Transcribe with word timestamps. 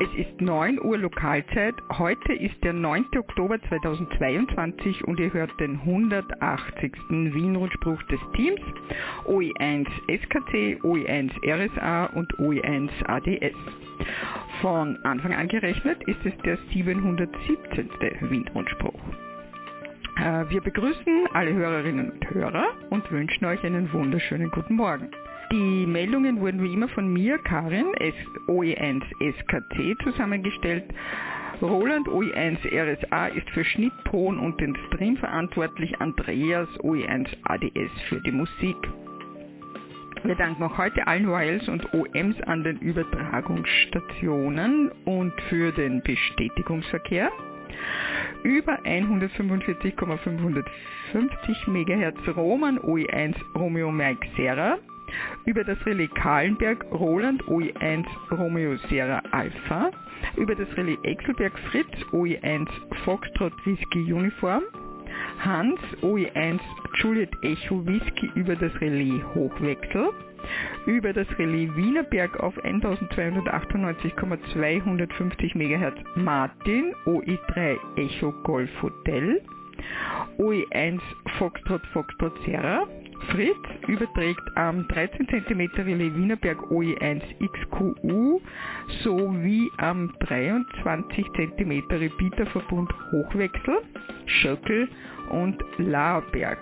Es 0.00 0.14
ist 0.14 0.40
9 0.40 0.80
Uhr 0.80 0.96
Lokalzeit. 0.96 1.74
Heute 1.90 2.32
ist 2.32 2.62
der 2.62 2.72
9. 2.72 3.06
Oktober 3.18 3.60
2022 3.68 5.02
und 5.04 5.18
ihr 5.18 5.32
hört 5.32 5.50
den 5.58 5.80
180. 5.80 6.92
Wien-Rundspruch 7.08 8.00
des 8.04 8.20
Teams 8.34 8.60
OE1 9.26 9.88
SKC, 10.06 10.80
OE1 10.84 11.32
RSA 11.44 12.04
und 12.14 12.32
OE1 12.38 12.90
ADS. 13.06 13.56
Von 14.60 14.96
Anfang 15.02 15.34
an 15.34 15.48
gerechnet 15.48 16.00
ist 16.06 16.24
es 16.24 16.36
der 16.44 16.58
717. 16.72 17.90
Wien-Rundspruch. 18.20 19.00
Äh, 20.16 20.48
wir 20.48 20.60
begrüßen 20.60 21.26
alle 21.32 21.52
Hörerinnen 21.54 22.12
und 22.12 22.30
Hörer 22.30 22.66
und 22.90 23.10
wünschen 23.10 23.44
euch 23.46 23.64
einen 23.64 23.92
wunderschönen 23.92 24.52
guten 24.52 24.74
Morgen. 24.74 25.10
Die 25.50 25.86
Meldungen 25.86 26.40
wurden 26.40 26.62
wie 26.62 26.74
immer 26.74 26.88
von 26.88 27.10
mir, 27.10 27.38
Karin, 27.38 27.86
OE1 28.48 29.02
SKC 29.18 29.96
zusammengestellt. 30.04 30.84
Roland 31.62 32.06
OE1 32.06 32.58
RSA 32.66 33.28
ist 33.28 33.48
für 33.50 33.64
Schnitt, 33.64 33.94
Ton 34.04 34.38
und 34.38 34.60
den 34.60 34.76
Stream 34.86 35.16
verantwortlich, 35.16 35.98
Andreas 36.00 36.68
OE1 36.80 37.28
ADS 37.44 37.90
für 38.10 38.20
die 38.20 38.32
Musik. 38.32 38.76
Wir 40.22 40.34
danken 40.34 40.64
auch 40.64 40.76
heute 40.76 41.06
allen 41.06 41.24
Royals 41.26 41.66
und 41.68 41.94
OMs 41.94 42.38
an 42.42 42.62
den 42.62 42.76
Übertragungsstationen 42.80 44.90
und 45.06 45.32
für 45.48 45.72
den 45.72 46.02
Bestätigungsverkehr. 46.02 47.32
Über 48.42 48.84
145,550 48.84 51.68
MHz 51.68 52.36
Roman 52.36 52.78
OE1 52.78 53.34
Romeo 53.54 53.90
Mike 53.90 54.28
Serra 54.36 54.76
über 55.46 55.64
das 55.64 55.84
Relais 55.86 56.10
Kahlenberg 56.14 56.84
Roland 56.92 57.42
OE1 57.44 58.04
Romeo 58.30 58.76
Sierra 58.88 59.22
Alpha, 59.30 59.90
über 60.36 60.54
das 60.54 60.68
Relais 60.76 60.98
Exelberg 61.02 61.58
Fritz 61.70 61.88
OE1 62.12 62.68
Foxtrot 63.04 63.54
Whisky 63.64 64.12
Uniform, 64.12 64.64
Hans 65.40 65.80
OE1 66.02 66.60
Juliet 66.94 67.30
Echo 67.42 67.84
Whisky 67.86 68.30
über 68.34 68.56
das 68.56 68.72
Relais 68.80 69.22
Hochwechsel, 69.34 70.08
über 70.86 71.12
das 71.12 71.28
Relais 71.38 71.68
Wienerberg 71.76 72.40
auf 72.40 72.58
1298,250 72.64 75.54
MHz 75.54 75.94
Martin 76.16 76.92
OE3 77.06 77.76
Echo 77.96 78.32
Golf 78.42 78.70
Hotel, 78.82 79.40
OE1 80.38 80.98
Foxtrot 81.38 81.86
Foxtrot 81.92 82.32
Sierra, 82.44 82.88
Fritz 83.30 83.58
überträgt 83.86 84.42
am 84.56 84.86
13 84.88 85.26
cm 85.28 85.60
Relais 85.76 86.14
Wienerberg 86.14 86.58
OE1 86.70 87.20
XQU 87.40 88.40
sowie 89.02 89.70
am 89.78 90.12
23 90.20 91.26
cm 91.36 91.82
Repeaterverbund 91.90 92.90
Hochwechsel, 93.12 93.82
Schöckel 94.26 94.88
und 95.30 95.62
Laerberg. 95.78 96.58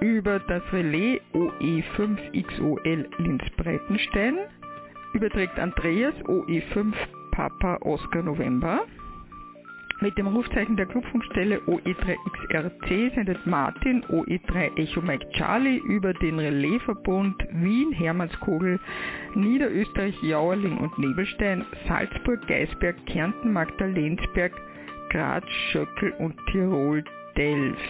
Über 0.00 0.40
das 0.40 0.62
Relais 0.72 1.20
OE5XOL 1.34 3.06
Linz-Breitenstein 3.18 4.38
überträgt 5.12 5.58
Andreas 5.58 6.14
OE5 6.24 6.92
Papa 7.30 7.78
Oscar 7.82 8.22
November 8.22 8.86
mit 10.02 10.18
dem 10.18 10.26
Rufzeichen 10.26 10.76
der 10.76 10.86
Clubfunkstelle 10.86 11.60
OE3XRC 11.60 13.14
sendet 13.14 13.46
Martin 13.46 14.02
OE3 14.06 14.76
Echo 14.76 15.00
Mike 15.00 15.28
Charlie 15.30 15.78
über 15.78 16.12
den 16.12 16.40
Relaisverbund 16.40 17.36
Wien, 17.52 17.92
Hermannskogel, 17.92 18.80
Niederösterreich, 19.36 20.20
Jauerling 20.22 20.76
und 20.78 20.98
Nebelstein, 20.98 21.64
Salzburg, 21.86 22.44
Geisberg, 22.48 22.96
Kärnten, 23.06 23.52
Magdalensberg, 23.52 24.52
Graz, 25.10 25.44
Schöckel 25.70 26.12
und 26.18 26.34
Tirol, 26.50 27.04
Delfs. 27.36 27.80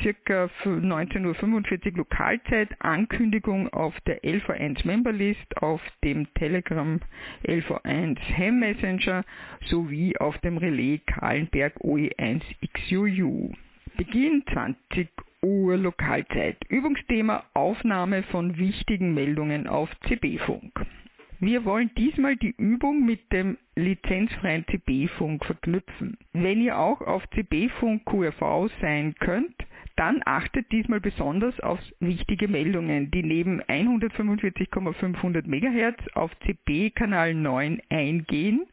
circa 0.00 0.48
19.45 0.64 1.92
Uhr 1.92 1.98
Lokalzeit 1.98 2.68
Ankündigung 2.80 3.68
auf 3.72 3.98
der 4.02 4.22
LV1 4.22 4.86
Memberlist, 4.86 5.56
auf 5.58 5.80
dem 6.04 6.32
Telegram 6.34 7.00
LV1 7.44 8.18
Ham 8.36 8.60
Messenger 8.60 9.24
sowie 9.66 10.16
auf 10.18 10.36
dem 10.38 10.58
Relais 10.58 11.00
Kahlenberg 11.06 11.76
OE1 11.80 12.42
XUU. 12.72 13.52
Beginn 13.96 14.42
20 14.52 15.08
Uhr 15.42 15.76
Lokalzeit. 15.76 16.58
Übungsthema 16.68 17.44
Aufnahme 17.54 18.22
von 18.24 18.58
wichtigen 18.58 19.14
Meldungen 19.14 19.66
auf 19.66 19.88
CB-Funk. 20.06 20.84
Wir 21.38 21.66
wollen 21.66 21.90
diesmal 21.96 22.36
die 22.36 22.54
Übung 22.56 23.04
mit 23.04 23.30
dem 23.30 23.58
lizenzfreien 23.74 24.64
CB-Funk 24.70 25.44
verknüpfen. 25.44 26.16
Wenn 26.32 26.62
ihr 26.62 26.78
auch 26.78 27.02
auf 27.02 27.28
CB-Funk 27.30 28.06
QRV 28.06 28.70
sein 28.80 29.14
könnt, 29.18 29.55
dann 29.96 30.20
achtet 30.24 30.70
diesmal 30.72 31.00
besonders 31.00 31.58
auf 31.60 31.80
wichtige 32.00 32.48
Meldungen, 32.48 33.10
die 33.10 33.22
neben 33.22 33.62
145,500 33.62 35.46
MHz 35.46 35.96
auf 36.14 36.30
CB-Kanal 36.40 37.34
9 37.34 37.80
eingehen 37.88 38.66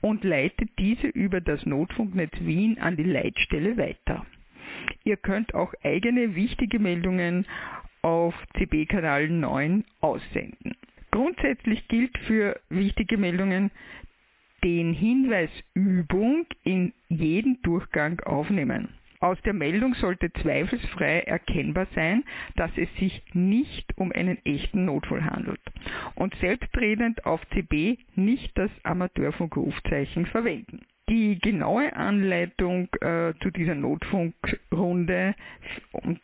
und 0.00 0.22
leitet 0.22 0.70
diese 0.78 1.08
über 1.08 1.40
das 1.40 1.66
Notfunknetz 1.66 2.32
Wien 2.40 2.78
an 2.78 2.96
die 2.96 3.04
Leitstelle 3.04 3.76
weiter. 3.76 4.24
Ihr 5.04 5.16
könnt 5.16 5.54
auch 5.54 5.74
eigene 5.82 6.34
wichtige 6.34 6.78
Meldungen 6.78 7.46
auf 8.02 8.34
CB-Kanal 8.56 9.28
9 9.28 9.84
aussenden. 10.00 10.76
Grundsätzlich 11.10 11.86
gilt 11.88 12.16
für 12.26 12.60
wichtige 12.68 13.16
Meldungen 13.16 13.70
den 14.62 14.94
Hinweis 14.94 15.50
Übung 15.74 16.46
in 16.64 16.92
jeden 17.08 17.60
Durchgang 17.62 18.20
aufnehmen. 18.20 18.88
Aus 19.24 19.40
der 19.46 19.54
Meldung 19.54 19.94
sollte 19.94 20.30
zweifelsfrei 20.34 21.20
erkennbar 21.20 21.86
sein, 21.94 22.24
dass 22.56 22.70
es 22.76 22.94
sich 22.96 23.22
nicht 23.32 23.96
um 23.96 24.12
einen 24.12 24.36
echten 24.44 24.84
Notfall 24.84 25.24
handelt 25.24 25.62
und 26.14 26.34
selbstredend 26.42 27.24
auf 27.24 27.40
CB 27.54 27.96
nicht 28.16 28.52
das 28.58 28.70
Amateurfunkrufzeichen 28.82 30.26
verwenden. 30.26 30.82
Die 31.08 31.38
genaue 31.38 31.96
Anleitung 31.96 32.88
äh, 33.00 33.32
zu 33.40 33.50
dieser 33.50 33.74
Notfunkrunde 33.74 35.34
und 35.92 36.20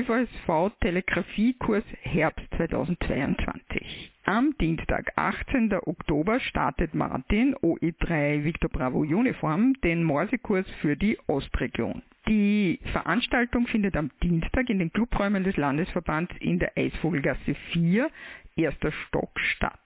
ÖVSV 0.00 0.70
Telegrafiekurs 0.80 1.84
Herbst 2.00 2.46
2022. 2.56 4.10
Am 4.24 4.56
Dienstag, 4.58 5.12
18. 5.16 5.74
Oktober, 5.84 6.40
startet 6.40 6.94
Martin 6.94 7.54
OE3 7.56 8.42
Victor 8.42 8.70
Bravo 8.70 9.00
Uniform 9.00 9.74
den 9.84 10.02
Morsekurs 10.02 10.64
für 10.80 10.96
die 10.96 11.18
Ostregion. 11.26 12.00
Die 12.28 12.80
Veranstaltung 12.92 13.66
findet 13.66 13.94
am 13.94 14.10
Dienstag 14.22 14.70
in 14.70 14.78
den 14.78 14.90
Clubräumen 14.90 15.44
des 15.44 15.58
Landesverbands 15.58 16.32
in 16.40 16.58
der 16.58 16.72
Eisvogelgasse 16.78 17.54
4, 17.72 18.10
erster 18.56 18.92
Stock 18.92 19.38
statt. 19.38 19.84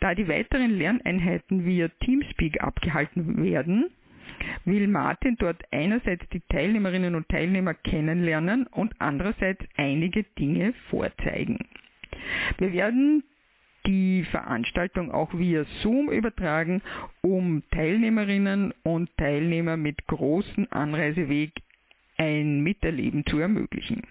Da 0.00 0.14
die 0.14 0.26
weiteren 0.26 0.70
Lerneinheiten 0.70 1.66
via 1.66 1.88
Teamspeak 2.00 2.62
abgehalten 2.62 3.44
werden, 3.44 3.90
will 4.64 4.86
Martin 4.88 5.36
dort 5.38 5.62
einerseits 5.70 6.28
die 6.30 6.42
Teilnehmerinnen 6.48 7.14
und 7.14 7.28
Teilnehmer 7.28 7.74
kennenlernen 7.74 8.66
und 8.66 8.94
andererseits 8.98 9.64
einige 9.76 10.24
Dinge 10.38 10.74
vorzeigen. 10.90 11.58
Wir 12.58 12.72
werden 12.72 13.24
die 13.86 14.24
Veranstaltung 14.30 15.10
auch 15.12 15.34
via 15.34 15.64
Zoom 15.82 16.10
übertragen, 16.10 16.82
um 17.20 17.62
Teilnehmerinnen 17.70 18.72
und 18.82 19.14
Teilnehmer 19.16 19.76
mit 19.76 20.06
großem 20.06 20.66
Anreiseweg 20.70 21.52
ein 22.16 22.60
Miterleben 22.60 23.26
zu 23.26 23.38
ermöglichen. 23.38 24.02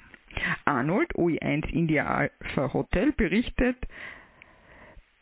Arnold 0.65 1.13
OE1 1.15 1.69
India 1.71 2.05
Alpha 2.05 2.73
Hotel 2.73 3.11
berichtet, 3.13 3.77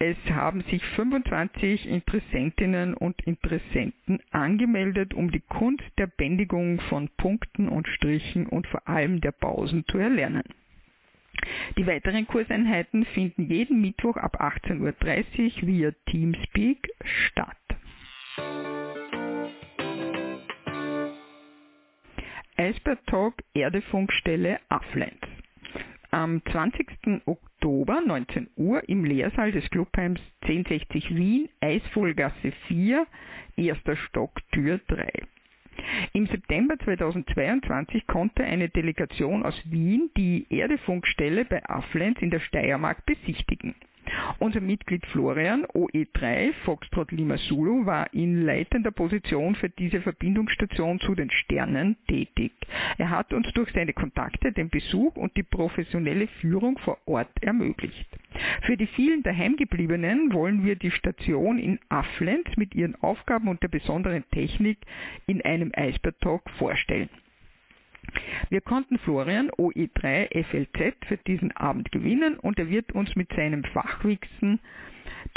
es 0.02 0.18
haben 0.32 0.62
sich 0.64 0.84
25 0.96 1.88
Interessentinnen 1.88 2.96
und 2.96 3.22
Interessenten 3.22 4.20
angemeldet, 4.32 5.14
um 5.14 5.30
die 5.30 5.42
Kunst 5.42 5.86
der 6.00 6.08
Bändigung 6.08 6.80
von 6.90 7.08
Punkten 7.18 7.70
und 7.70 7.88
Strichen 7.88 8.48
und 8.48 8.66
vor 8.66 8.88
allem 8.88 9.22
der 9.22 9.32
Pausen 9.32 9.86
zu 9.86 10.00
erlernen. 10.00 10.42
Die 11.78 11.86
weiteren 11.86 12.26
Kurseinheiten 12.26 13.06
finden 13.14 13.44
jeden 13.44 13.80
Mittwoch 13.80 14.18
ab 14.18 14.42
18.30 14.42 15.62
Uhr 15.62 15.68
via 15.68 15.92
Teamspeak 16.08 16.90
statt. 17.04 17.58
Eisbert 22.58 23.06
Talk 23.06 23.36
Erdefunkstelle 23.54 24.60
Afflens. 24.68 25.41
Am 26.14 26.42
20. 26.44 27.22
Oktober 27.26 28.02
19 28.06 28.50
Uhr 28.58 28.88
im 28.90 29.06
Lehrsaal 29.06 29.54
des 29.54 29.70
Clubheims 29.70 30.20
1060 30.42 31.16
Wien, 31.16 31.48
Eisvollgasse 31.62 32.52
4, 32.68 33.08
erster 33.56 33.96
Stock, 33.96 34.42
Tür 34.52 34.82
3. 34.90 35.10
Im 36.12 36.28
September 36.28 36.78
2022 36.78 38.08
konnte 38.08 38.44
eine 38.44 38.68
Delegation 38.68 39.44
aus 39.44 39.56
Wien 39.64 40.10
die 40.18 40.48
Erdefunkstelle 40.50 41.46
bei 41.46 41.64
Afflens 41.64 42.22
in 42.22 42.30
der 42.30 42.42
Steiermark 42.42 43.06
besichtigen. 43.06 43.74
Unser 44.40 44.62
Mitglied 44.62 45.06
Florian, 45.08 45.66
OE3, 45.66 46.54
Foxtrot 46.66 47.12
Lima 47.12 47.38
Zulu, 47.38 47.86
war 47.86 48.14
in 48.14 48.44
leitender 48.46 48.92
Position 48.92 49.56
für 49.56 49.70
diese 49.70 50.02
Verbindungsstation 50.02 51.00
zu 51.00 51.16
den 51.16 51.30
Sternen 51.32 51.98
tätig. 52.08 52.54
Er 52.98 53.10
hat 53.10 53.34
uns 53.34 53.52
durch 53.54 53.72
seine 53.74 53.94
Kontakte 53.94 54.52
den 54.52 54.70
Besuch 54.70 55.16
und 55.16 55.36
die 55.38 55.44
professionelle 55.44 56.28
Führung 56.40 56.78
vor 56.80 56.98
Ort 57.06 57.32
ermöglicht. 57.42 58.08
Für 58.64 58.78
die 58.78 58.88
vielen 58.88 59.24
Daheimgebliebenen 59.24 60.34
wollen 60.34 60.66
wir 60.66 60.76
die 60.76 60.92
Station 60.92 61.60
in 61.60 61.80
Afflens 61.90 62.58
mit 62.58 62.74
ihren 62.76 62.96
Aufgaben 63.02 63.48
und 63.48 63.62
der 63.62 63.68
besonderen 63.68 64.24
Technik 64.32 64.78
in 65.28 65.42
einem 65.42 65.72
Eisbär 65.76 66.18
Talk 66.20 66.50
vorstellen. 66.58 67.10
Wir 68.50 68.62
konnten 68.62 68.98
Florian 69.00 69.50
OE3 69.52 70.44
FLZ 70.44 71.06
für 71.08 71.18
diesen 71.18 71.56
Abend 71.56 71.92
gewinnen 71.92 72.38
und 72.38 72.60
er 72.60 72.70
wird 72.70 72.92
uns 72.92 73.16
mit 73.16 73.32
seinem 73.34 73.64
Fachwichsen 73.64 74.60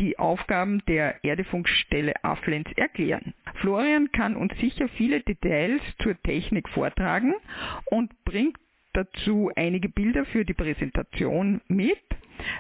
die 0.01 0.19
Aufgaben 0.19 0.83
der 0.87 1.25
Erdefunkstelle 1.25 2.15
Afflens 2.25 2.71
erklären. 2.77 3.35
Florian 3.57 4.11
kann 4.13 4.37
uns 4.37 4.57
sicher 4.59 4.89
viele 4.89 5.21
Details 5.21 5.81
zur 6.03 6.21
Technik 6.23 6.69
vortragen 6.69 7.35
und 7.87 8.13
bringt 8.25 8.59
dazu 8.93 9.51
einige 9.55 9.89
Bilder 9.89 10.25
für 10.27 10.45
die 10.45 10.55
Präsentation 10.55 11.61
mit, 11.69 12.03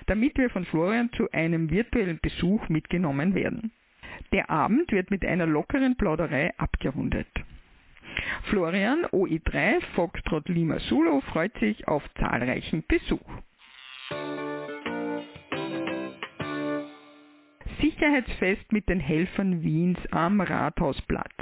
damit 0.06 0.36
wir 0.38 0.50
von 0.50 0.64
Florian 0.66 1.10
zu 1.12 1.30
einem 1.32 1.70
virtuellen 1.70 2.18
Besuch 2.20 2.68
mitgenommen 2.68 3.34
werden. 3.34 3.72
Der 4.32 4.50
Abend 4.50 4.92
wird 4.92 5.10
mit 5.10 5.24
einer 5.24 5.46
lockeren 5.46 5.96
Plauderei 5.96 6.52
abgerundet. 6.58 7.28
Florian 8.44 9.04
OI3 9.06 9.80
Foxtrot 9.94 10.48
Lima 10.48 10.78
Zulu 10.88 11.20
freut 11.22 11.56
sich 11.58 11.86
auf 11.88 12.02
zahlreichen 12.18 12.84
Besuch. 12.86 13.20
Sicherheitsfest 17.80 18.72
mit 18.72 18.88
den 18.88 19.00
Helfern 19.00 19.62
Wiens 19.62 19.98
am 20.10 20.40
Rathausplatz. 20.40 21.32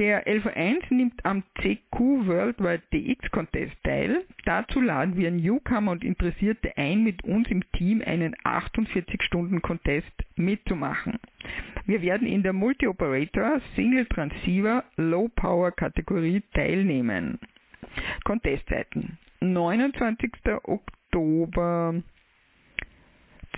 Der 0.00 0.26
LV1 0.26 0.94
nimmt 0.94 1.26
am 1.26 1.42
CQ 1.60 2.26
Worldwide 2.26 2.82
DX 2.90 3.30
Contest 3.32 3.76
teil. 3.84 4.24
Dazu 4.46 4.80
laden 4.80 5.14
wir 5.14 5.30
Newcomer 5.30 5.92
und 5.92 6.02
Interessierte 6.02 6.74
ein, 6.78 7.04
mit 7.04 7.22
uns 7.22 7.50
im 7.50 7.70
Team 7.72 8.02
einen 8.06 8.34
48-Stunden-Contest 8.36 10.10
mitzumachen. 10.36 11.18
Wir 11.84 12.00
werden 12.00 12.26
in 12.26 12.42
der 12.42 12.54
Multi-Operator 12.54 13.60
Single 13.76 14.06
Transceiver 14.06 14.84
Low 14.96 15.28
Power 15.28 15.70
Kategorie 15.70 16.42
teilnehmen. 16.54 17.38
Contestzeiten 18.24 19.18
29. 19.40 20.32
Oktober 20.62 22.02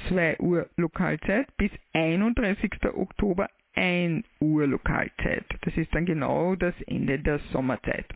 2 0.09 0.41
Uhr 0.41 0.69
Lokalzeit 0.77 1.57
bis 1.57 1.71
31. 1.93 2.73
Oktober 2.95 3.49
1 3.75 4.25
Uhr 4.41 4.67
Lokalzeit. 4.67 5.45
Das 5.63 5.77
ist 5.77 5.95
dann 5.95 6.07
genau 6.07 6.57
das 6.57 6.75
Ende 6.83 7.19
der 7.19 7.39
Sommerzeit. 7.53 8.07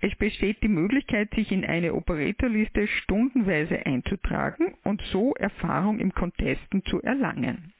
Es 0.00 0.14
besteht 0.16 0.62
die 0.62 0.68
Möglichkeit, 0.68 1.34
sich 1.34 1.52
in 1.52 1.64
eine 1.64 1.94
Operatorliste 1.94 2.86
stundenweise 2.86 3.84
einzutragen 3.84 4.74
und 4.84 5.02
so 5.12 5.34
Erfahrung 5.34 5.98
im 5.98 6.12
Contesten 6.12 6.84
zu 6.84 7.02
erlangen. 7.02 7.72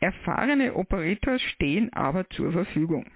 Erfahrene 0.00 0.74
Operators 0.74 1.40
stehen 1.40 1.92
aber 1.92 2.28
zur 2.30 2.52
Verfügung. 2.52 3.06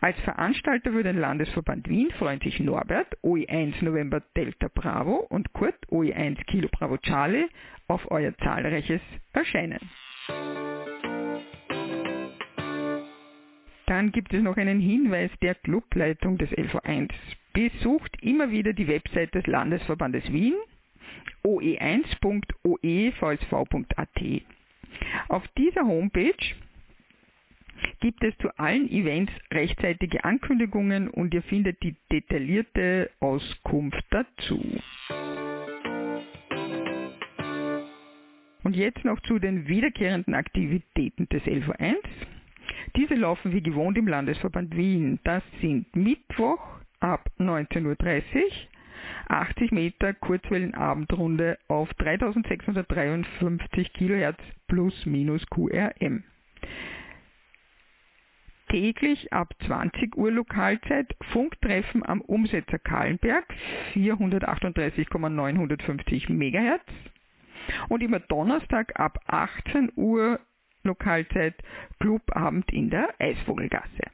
Als 0.00 0.18
Veranstalter 0.20 0.92
für 0.92 1.02
den 1.02 1.18
Landesverband 1.18 1.88
Wien 1.88 2.10
freuen 2.18 2.40
sich 2.40 2.60
Norbert, 2.60 3.16
OE1 3.22 3.82
November 3.82 4.20
Delta 4.36 4.68
Bravo 4.68 5.26
und 5.30 5.52
Kurt, 5.52 5.86
OE1 5.88 6.44
Kilo 6.44 6.68
Bravo 6.70 6.98
Charlie, 6.98 7.48
auf 7.86 8.10
euer 8.10 8.36
zahlreiches 8.38 9.00
Erscheinen. 9.32 9.80
Dann 13.90 14.12
gibt 14.12 14.32
es 14.32 14.40
noch 14.40 14.56
einen 14.56 14.78
Hinweis 14.78 15.32
der 15.42 15.56
Clubleitung 15.56 16.38
des 16.38 16.48
LV1. 16.50 17.10
Besucht 17.52 18.16
immer 18.22 18.52
wieder 18.52 18.72
die 18.72 18.86
Website 18.86 19.34
des 19.34 19.44
Landesverbandes 19.48 20.32
Wien 20.32 20.54
oe1.oevsv.at. 21.42 24.42
Auf 25.28 25.42
dieser 25.58 25.88
Homepage 25.88 26.54
gibt 27.98 28.22
es 28.22 28.38
zu 28.38 28.56
allen 28.60 28.88
Events 28.88 29.32
rechtzeitige 29.52 30.22
Ankündigungen 30.22 31.08
und 31.08 31.34
ihr 31.34 31.42
findet 31.42 31.82
die 31.82 31.96
detaillierte 32.12 33.10
Auskunft 33.18 34.04
dazu. 34.10 34.64
Und 38.62 38.76
jetzt 38.76 39.04
noch 39.04 39.18
zu 39.22 39.40
den 39.40 39.66
wiederkehrenden 39.66 40.34
Aktivitäten 40.34 41.28
des 41.28 41.42
LV1. 41.42 41.96
Diese 42.96 43.14
laufen 43.14 43.52
wie 43.52 43.62
gewohnt 43.62 43.96
im 43.98 44.08
Landesverband 44.08 44.74
Wien. 44.76 45.20
Das 45.24 45.42
sind 45.60 45.94
Mittwoch 45.94 46.60
ab 47.00 47.28
19.30 47.38 47.86
Uhr 47.86 47.94
80 49.28 49.72
Meter 49.72 50.14
Kurzwellenabendrunde 50.14 51.58
auf 51.68 51.92
3653 51.94 53.92
kHz 53.92 54.38
plus 54.66 55.06
minus 55.06 55.46
QRM. 55.46 56.24
Täglich 58.68 59.32
ab 59.32 59.54
20 59.66 60.16
Uhr 60.16 60.30
Lokalzeit 60.30 61.16
Funktreffen 61.32 62.06
am 62.06 62.20
Umsetzer 62.20 62.78
Kahlenberg 62.78 63.44
438,950 63.94 66.28
MHz 66.28 66.84
und 67.88 68.02
immer 68.02 68.20
Donnerstag 68.20 68.98
ab 68.98 69.18
18 69.26 69.92
Uhr 69.96 70.38
Lokalzeit 70.82 71.54
Clubabend 71.98 72.70
in 72.72 72.90
der 72.90 73.08
Eisvogelgasse. 73.18 74.10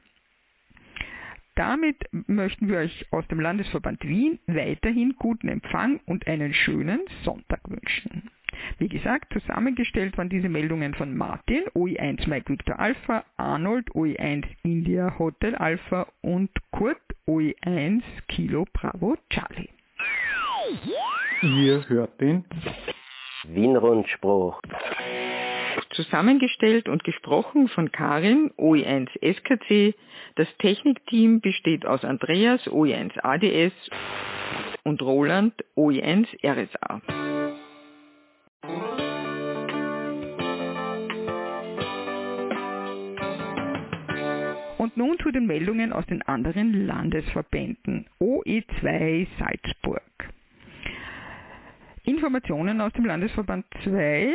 Damit 1.55 1.97
möchten 2.27 2.69
wir 2.69 2.77
euch 2.77 3.05
aus 3.11 3.27
dem 3.29 3.39
Landesverband 3.39 4.07
Wien 4.07 4.37
weiterhin 4.45 5.15
guten 5.17 5.47
Empfang 5.47 5.99
und 6.05 6.27
einen 6.27 6.53
schönen 6.53 7.01
Sonntag 7.23 7.61
wünschen. 7.67 8.29
Wie 8.77 8.87
gesagt, 8.87 9.33
zusammengestellt 9.33 10.17
waren 10.17 10.29
diese 10.29 10.49
Meldungen 10.49 10.93
von 10.93 11.17
Martin, 11.17 11.63
OE1 11.73 12.29
Mike 12.29 12.49
Victor 12.49 12.79
Alpha, 12.79 13.23
Arnold, 13.37 13.89
OE1 13.91 14.45
India 14.63 15.17
Hotel 15.17 15.55
Alpha 15.55 16.07
und 16.21 16.51
Kurt, 16.71 17.01
OE1 17.27 18.03
Kilo 18.27 18.65
Bravo 18.73 19.17
Charlie. 19.31 19.69
Ihr 21.41 21.87
hört 21.89 22.21
den 22.21 22.45
Wien-Rundspruch 23.45 24.61
zusammengestellt 25.91 26.89
und 26.89 27.03
gesprochen 27.03 27.67
von 27.69 27.91
Karin, 27.91 28.51
OE1 28.57 29.09
SKC. 29.21 29.95
Das 30.35 30.47
Technikteam 30.57 31.41
besteht 31.41 31.85
aus 31.85 32.03
Andreas, 32.03 32.61
OE1 32.67 33.19
ADS 33.23 33.73
und 34.83 35.01
Roland, 35.01 35.53
OE1 35.75 36.27
RSA. 36.43 37.01
Und 44.77 44.95
nun 44.95 45.17
zu 45.19 45.31
den 45.31 45.47
Meldungen 45.47 45.91
aus 45.91 46.05
den 46.05 46.21
anderen 46.21 46.85
Landesverbänden. 46.85 48.07
OE2 48.19 49.27
Salzburg. 49.39 50.01
Informationen 52.03 52.79
aus 52.79 52.93
dem 52.93 53.05
Landesverband 53.05 53.65
2. 53.83 54.33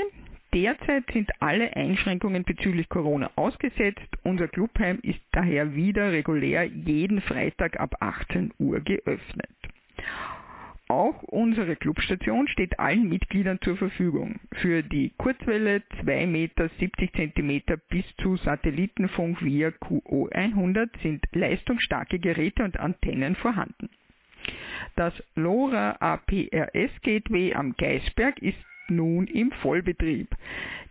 Derzeit 0.55 1.05
sind 1.13 1.31
alle 1.41 1.75
Einschränkungen 1.77 2.45
bezüglich 2.45 2.89
Corona 2.91 3.31
ausgesetzt. 3.37 4.07
Unser 4.23 4.49
Clubheim 4.49 4.99
ist 5.03 5.21
daher 5.33 5.75
wieder 5.75 6.13
regulär 6.13 6.65
jeden 6.65 7.23
Freitag 7.23 7.81
ab 7.81 7.95
18 8.01 8.53
Uhr 8.59 8.81
geöffnet. 8.81 9.49
Auch 10.89 11.23
unsere 11.23 11.75
Clubstation 11.77 12.49
steht 12.49 12.79
allen 12.79 13.09
Mitgliedern 13.09 13.59
zur 13.63 13.79
Verfügung. 13.79 14.41
Für 14.61 14.83
die 14.83 15.15
Kurzwelle 15.17 15.83
2 16.03 16.27
Meter 16.27 16.69
70 16.79 17.13
cm 17.15 17.63
bis 17.89 18.05
zu 18.21 18.37
Satellitenfunk 18.37 19.43
via 19.43 19.69
QO100 19.69 20.91
sind 21.03 21.25
leistungsstarke 21.33 22.19
Geräte 22.19 22.63
und 22.63 22.79
Antennen 22.79 23.37
vorhanden. 23.37 23.89
Das 24.97 25.15
LoRa 25.35 25.97
APRS 26.01 26.91
Gateway 27.03 27.55
am 27.55 27.73
Geisberg 27.79 28.39
ist 28.43 28.59
nun 28.89 29.27
im 29.27 29.51
Vollbetrieb. 29.53 30.29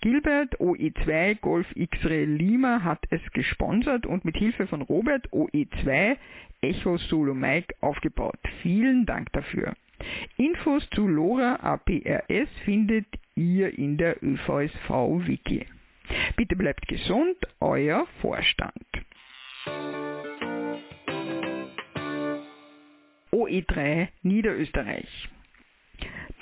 Gilbert 0.01 0.59
OE2 0.59 1.39
Golf 1.41 1.67
X-Ray 1.75 2.25
Lima 2.25 2.83
hat 2.83 3.05
es 3.09 3.21
gesponsert 3.33 4.05
und 4.05 4.25
mit 4.25 4.37
Hilfe 4.37 4.67
von 4.67 4.81
Robert 4.81 5.29
OE2 5.31 6.17
Echo 6.61 6.97
Solo 6.97 7.33
Mike 7.33 7.75
aufgebaut. 7.81 8.39
Vielen 8.61 9.05
Dank 9.05 9.31
dafür. 9.33 9.73
Infos 10.37 10.87
zu 10.91 11.07
LoRa 11.07 11.57
APRS 11.61 12.49
findet 12.65 13.05
ihr 13.35 13.77
in 13.77 13.97
der 13.97 14.23
ÖVSV 14.23 14.89
Wiki. 15.27 15.65
Bitte 16.35 16.55
bleibt 16.55 16.87
gesund, 16.87 17.37
euer 17.59 18.07
Vorstand. 18.21 18.85
OE3 23.31 24.09
Niederösterreich. 24.23 25.29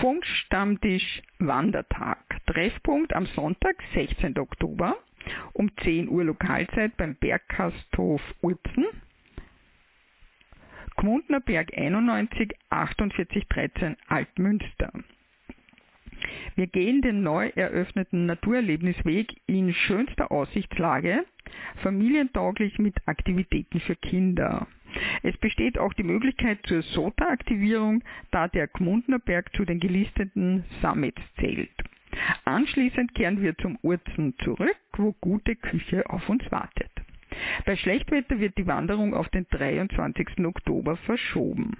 Funkstammtisch 0.00 1.22
Wandertag. 1.38 2.18
Treffpunkt 2.46 3.14
am 3.14 3.26
Sonntag, 3.26 3.76
16. 3.94 4.38
Oktober 4.38 4.96
um 5.52 5.70
10 5.82 6.08
Uhr 6.08 6.24
Lokalzeit 6.24 6.96
beim 6.96 7.14
Bergkasthof 7.16 8.20
Urzen. 8.42 8.86
Gmundner 10.96 11.40
Berg 11.40 11.76
91 11.76 12.52
4813 12.70 13.96
Altmünster. 14.08 14.92
Wir 16.54 16.66
gehen 16.66 17.02
den 17.02 17.22
neu 17.22 17.48
eröffneten 17.54 18.26
Naturerlebnisweg 18.26 19.34
in 19.46 19.74
schönster 19.74 20.30
Aussichtslage, 20.30 21.24
familientauglich 21.82 22.78
mit 22.78 22.96
Aktivitäten 23.06 23.80
für 23.80 23.96
Kinder. 23.96 24.66
Es 25.22 25.36
besteht 25.38 25.78
auch 25.78 25.92
die 25.92 26.04
Möglichkeit 26.04 26.58
zur 26.66 26.82
SOTA-Aktivierung, 26.82 28.02
da 28.30 28.48
der 28.48 28.68
Gmundner 28.68 29.18
Berg 29.18 29.54
zu 29.54 29.64
den 29.64 29.80
gelisteten 29.80 30.64
Summits 30.80 31.22
zählt. 31.38 31.70
Anschließend 32.44 33.14
kehren 33.14 33.42
wir 33.42 33.56
zum 33.58 33.76
Urzen 33.82 34.34
zurück, 34.38 34.76
wo 34.96 35.12
gute 35.20 35.56
Küche 35.56 36.08
auf 36.08 36.28
uns 36.28 36.44
wartet. 36.52 36.90
Bei 37.64 37.76
Schlechtwetter 37.76 38.38
wird 38.38 38.56
die 38.58 38.66
Wanderung 38.66 39.14
auf 39.14 39.28
den 39.28 39.46
23. 39.50 40.44
Oktober 40.44 40.96
verschoben. 40.96 41.76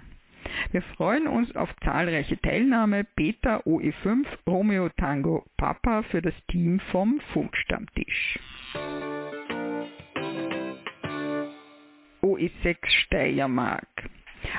Wir 0.71 0.81
freuen 0.81 1.27
uns 1.27 1.55
auf 1.55 1.69
zahlreiche 1.83 2.39
Teilnahme 2.39 3.05
Beta 3.15 3.61
OE5 3.65 4.25
Romeo 4.47 4.89
Tango 4.89 5.45
Papa 5.57 6.03
für 6.03 6.21
das 6.21 6.35
Team 6.47 6.79
vom 6.91 7.19
Funkstammtisch. 7.33 8.39
OE6 12.35 12.77
Steiermark. 12.87 13.87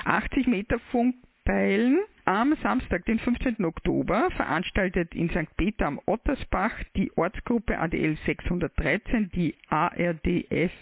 80 0.04 0.46
Meter 0.46 0.78
Funkpeilen 0.90 2.00
am 2.24 2.56
Samstag, 2.62 3.04
den 3.04 3.18
15. 3.18 3.64
Oktober, 3.64 4.30
veranstaltet 4.32 5.14
in 5.14 5.28
St. 5.30 5.54
Peter 5.56 5.86
am 5.86 6.00
Ottersbach 6.06 6.72
die 6.96 7.12
Ortsgruppe 7.16 7.78
ADL 7.78 8.16
613 8.26 9.30
die 9.34 9.54
ARDF 9.68 10.72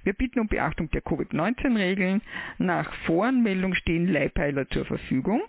Wir 0.05 0.13
bitten 0.13 0.41
um 0.41 0.49
Beachtung 0.49 0.91
der 0.91 1.03
Covid-19-Regeln. 1.03 2.23
Nach 2.59 2.93
Voranmeldung 3.07 3.75
stehen 3.75 4.09
Leihpeiler 4.09 4.69
zur 4.69 4.85
Verfügung. 4.85 5.43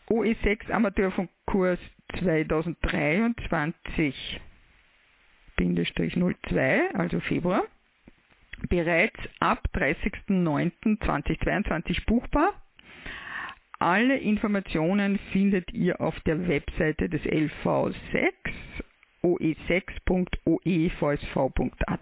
OE6 0.10 0.72
Amateurfunkkurs 0.72 1.80
2023 2.20 4.42
02, 5.58 6.90
also 6.94 7.20
Februar, 7.22 7.64
bereits 8.70 9.20
ab 9.40 9.68
30.09.2022 9.74 12.06
buchbar. 12.06 12.54
Alle 13.80 14.18
Informationen 14.18 15.18
findet 15.32 15.74
ihr 15.74 16.00
auf 16.00 16.20
der 16.22 16.48
Webseite 16.48 17.10
des 17.10 17.22
LV6 17.24 18.32
oe6.oevsv.at. 19.24 22.00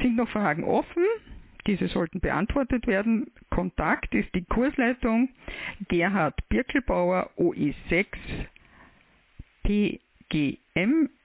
Sind 0.00 0.16
noch 0.16 0.30
Fragen 0.30 0.64
offen? 0.64 1.04
Diese 1.66 1.88
sollten 1.88 2.20
beantwortet 2.20 2.86
werden. 2.86 3.30
Kontakt 3.50 4.14
ist 4.14 4.34
die 4.34 4.44
Kursleitung 4.44 5.28
Gerhard 5.88 6.48
Birkelbauer 6.48 7.30
OE6 7.36 8.06
pgm.oevsv.at 9.62 11.18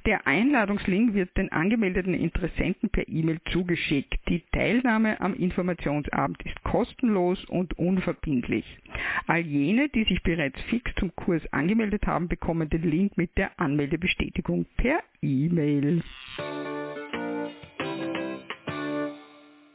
Der 0.05 0.27
Einladungslink 0.27 1.13
wird 1.13 1.35
den 1.37 1.51
angemeldeten 1.51 2.13
Interessenten 2.13 2.89
per 2.89 3.07
E-Mail 3.07 3.39
zugeschickt. 3.51 4.19
Die 4.27 4.43
Teilnahme 4.51 5.19
am 5.21 5.33
Informationsabend 5.33 6.41
ist 6.43 6.61
kostenlos 6.63 7.43
und 7.45 7.77
unverbindlich. 7.77 8.65
All 9.27 9.41
jene, 9.41 9.89
die 9.89 10.03
sich 10.03 10.21
bereits 10.23 10.61
fix 10.63 10.93
zum 10.95 11.15
Kurs 11.15 11.41
angemeldet 11.51 12.05
haben, 12.05 12.27
bekommen 12.27 12.69
den 12.69 12.83
Link 12.83 13.17
mit 13.17 13.37
der 13.37 13.57
Anmeldebestätigung 13.59 14.65
per 14.77 15.01
E-Mail. 15.21 16.01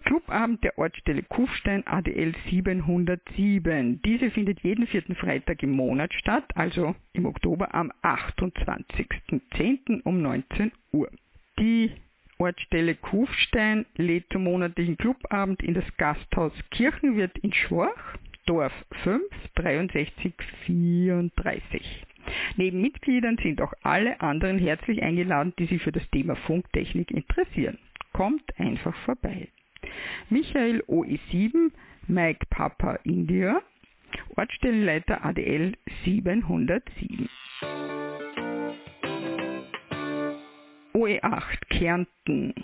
Clubabend 0.09 0.65
der 0.65 0.79
Ortsstelle 0.79 1.23
Kufstein 1.23 1.87
ADL 1.87 2.33
707. 2.49 4.01
Diese 4.01 4.31
findet 4.31 4.61
jeden 4.61 4.87
vierten 4.87 5.15
Freitag 5.15 5.63
im 5.63 5.73
Monat 5.73 6.15
statt, 6.15 6.45
also 6.55 6.95
im 7.13 7.27
Oktober 7.27 7.75
am 7.75 7.93
28.10. 8.03 10.01
um 10.05 10.23
19 10.23 10.73
Uhr. 10.93 11.11
Die 11.59 11.93
Ortsstelle 12.39 12.95
Kufstein 12.95 13.85
lädt 13.97 14.33
zum 14.33 14.45
monatlichen 14.45 14.97
Clubabend 14.97 15.63
in 15.63 15.75
das 15.75 15.85
Gasthaus 15.99 16.55
Kirchenwirt 16.71 17.37
in 17.41 17.53
Schwach, 17.53 18.17
Dorf 18.47 18.73
5, 19.03 19.23
63 19.57 20.33
34. 20.65 22.07
Neben 22.57 22.81
Mitgliedern 22.81 23.37
sind 23.43 23.61
auch 23.61 23.75
alle 23.83 24.23
anderen 24.23 24.59
herzlich 24.59 25.03
eingeladen, 25.03 25.53
die 25.59 25.67
sich 25.67 25.83
für 25.83 25.93
das 25.93 26.09
Thema 26.09 26.35
Funktechnik 26.35 27.11
interessieren. 27.11 27.77
Kommt 28.15 28.59
einfach 28.59 28.97
vorbei. 29.05 29.49
Michael 30.31 30.83
OE7, 30.89 31.71
Mike 32.07 32.47
Papa 32.51 32.99
India, 33.05 33.63
Ortsstellenleiter 34.37 35.25
ADL 35.25 35.73
707. 36.05 37.29
OE8 40.95 41.69
Kärnten. 41.71 42.55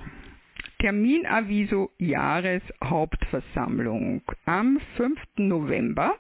Terminaviso 0.79 1.91
Jahreshauptversammlung 1.99 4.21
am 4.45 4.79
5. 4.97 5.19
November 5.39 6.17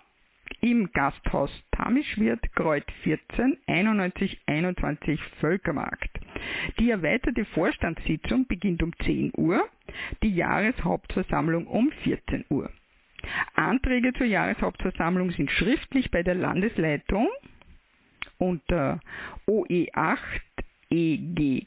im 0.61 0.91
Gasthaus 0.93 1.51
Tamischwirt, 1.73 2.41
Kreuz 2.55 2.85
14, 3.03 3.59
91 3.67 4.41
21 4.47 5.21
Völkermarkt. 5.41 6.11
Die 6.79 6.91
erweiterte 6.91 7.45
Vorstandssitzung 7.47 8.47
beginnt 8.47 8.83
um 8.83 8.93
10 9.05 9.33
Uhr, 9.37 9.69
die 10.23 10.35
Jahreshauptversammlung 10.35 11.67
um 11.67 11.91
14 12.03 12.45
Uhr. 12.51 12.71
Anträge 13.55 14.13
zur 14.15 14.27
Jahreshauptversammlung 14.27 15.31
sind 15.31 15.51
schriftlich 15.51 16.11
bei 16.11 16.23
der 16.23 16.35
Landesleitung 16.35 17.29
unter 18.39 19.01
OE8 19.47 20.19
egk.oevsv.at, 20.91 21.63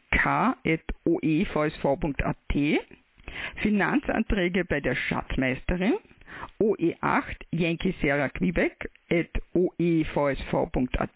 Finanzanträge 3.57 4.65
bei 4.65 4.79
der 4.79 4.95
Schatzmeisterin, 4.95 5.95
OE8 6.59 7.45
Yankee 7.51 7.95
Sarah 8.01 8.29
Quebec 8.29 8.89
at 9.09 9.29
oevsv.at 9.53 11.09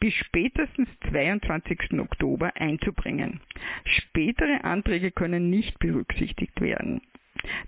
bis 0.00 0.14
spätestens 0.14 0.88
22. 1.10 2.00
Oktober 2.00 2.52
einzubringen. 2.56 3.40
Spätere 3.84 4.64
Anträge 4.64 5.10
können 5.10 5.50
nicht 5.50 5.78
berücksichtigt 5.78 6.60
werden. 6.60 7.02